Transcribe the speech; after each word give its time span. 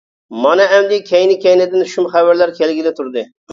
مانا 0.45 0.65
ئەمدى 0.77 0.99
كەينى-كەينىدىن 1.09 1.85
شۇم 1.93 2.09
خەۋەرلەر 2.17 2.57
كەلگىلى 2.61 2.97
تۇردى. 3.01 3.29